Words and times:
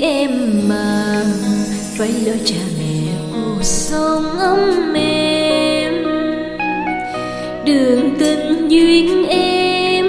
em 0.00 0.30
mà 0.68 1.24
phải 1.98 2.12
lo 2.26 2.32
cha 2.44 2.56
mẹ 2.78 3.12
cuộc 3.32 3.62
sống 3.62 4.38
ấm 4.38 4.94
êm. 4.94 5.94
Đường 7.64 8.10
tình 8.18 8.68
duyên 8.68 9.26
em 9.28 10.06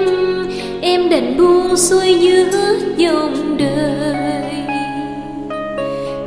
em 0.82 1.10
đành 1.10 1.38
buông 1.38 1.78
xuôi 1.78 2.16
giữa 2.22 2.80
dòng 2.98 3.58
đời. 3.58 4.16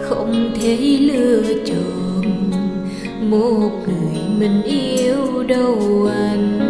Không 0.00 0.54
thể 0.60 0.76
lựa 1.00 1.42
chọn 1.66 2.50
một 3.20 3.70
người 3.86 4.22
mình 4.38 4.62
yêu 4.62 5.42
đâu 5.48 6.08
anh. 6.28 6.60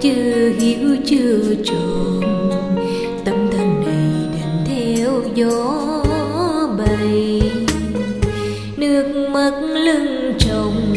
Chưa 0.00 0.50
hiểu, 0.58 0.96
chưa 1.04 1.54
tròn 1.64 2.39
gió 5.40 6.02
bay, 6.78 7.42
nước 8.76 9.28
mắt 9.30 9.52
lưng 9.62 10.34
chồng, 10.38 10.94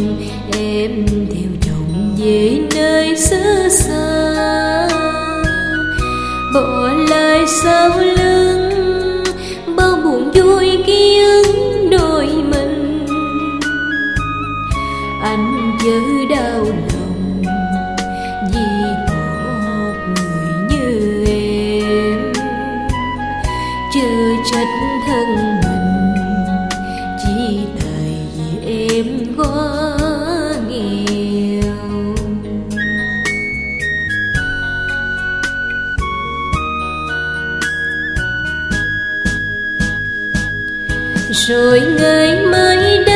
em 0.57 1.05
theo 1.07 1.49
chồng 1.61 2.15
về 2.19 2.59
nơi 2.75 3.15
xứ 3.17 3.69
xa. 3.69 4.87
Bỏ 6.53 6.89
lại 7.09 7.41
sau 7.63 7.99
lưng, 7.99 9.23
bao 9.77 9.95
buồn 10.03 10.31
vui 10.31 10.83
ký 10.85 11.19
ức 11.19 11.47
đôi 11.91 12.27
mình. 12.27 13.05
Anh 15.23 15.77
chớ 15.83 16.35
đau 16.35 16.65
lòng 16.65 17.02
chưa 23.93 24.35
trách 24.51 24.67
thân 25.07 25.35
mình. 25.35 25.83
Chỉ 27.23 27.67
tại 27.79 28.17
vì 28.37 28.75
em 28.87 29.35
quá 29.37 29.65
nghèo. 30.69 31.73
Rồi 41.47 41.81
ngày 41.99 42.45
mai 42.45 43.03
đây 43.05 43.12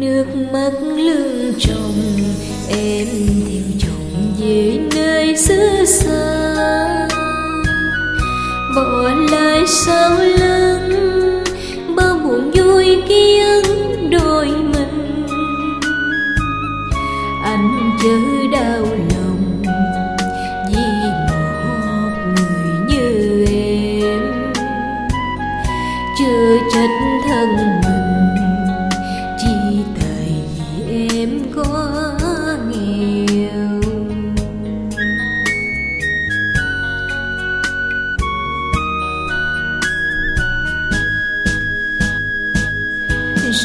nước 0.00 0.26
mắt 0.52 0.70
lưng 0.82 1.52
chồng, 1.58 2.02
em 2.68 3.06
theo 3.48 3.62
chồng 3.78 4.34
về 4.40 4.78
nơi 4.94 5.36
xứ 5.36 5.84
xa. 5.86 7.08
Bỏ 8.76 9.10
lại 9.30 9.62
sau 9.66 10.18
lưng 10.20 11.19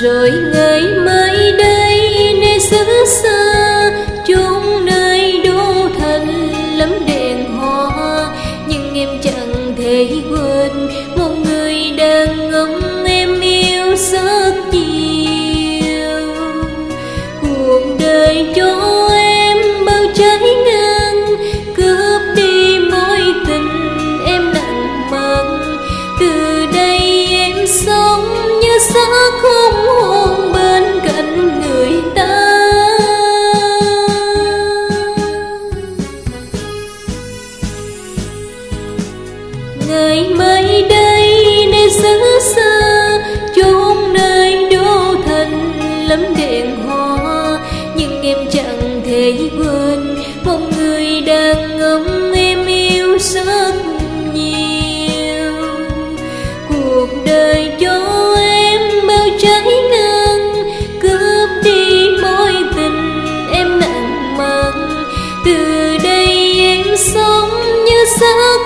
rồi 0.01 0.31
ngày 0.53 0.81
mai 1.05 1.51
đây 1.57 2.33
nơi 2.41 2.59
xứ 2.59 3.05
xa 3.05 3.91
chúng. 4.25 4.64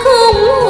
空。 0.04 0.69